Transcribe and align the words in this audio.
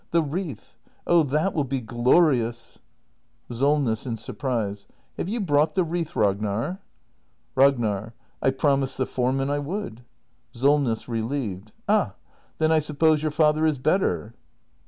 ]The 0.11 0.23
wreath! 0.23 0.73
Oh, 1.05 1.21
that 1.21 1.53
will 1.53 1.63
be 1.63 1.79
glorious! 1.79 2.79
SOLNESS. 3.51 4.07
[In 4.07 4.17
surprise.] 4.17 4.87
Have 5.17 5.29
you 5.29 5.39
brought 5.39 5.75
the 5.75 5.83
wreath, 5.83 6.15
Rag 6.15 6.41
nar? 6.41 6.79
Ragnar. 7.53 8.15
I 8.41 8.49
promised 8.49 8.97
the 8.97 9.05
foreman 9.05 9.51
I 9.51 9.59
would. 9.59 10.01
SOLNESS. 10.53 11.07
[Relieved.] 11.07 11.73
Ah, 11.87 12.15
then 12.57 12.71
I 12.71 12.79
suppose 12.79 13.21
your 13.21 13.29
father 13.29 13.63
is 13.67 13.77
better 13.77 14.33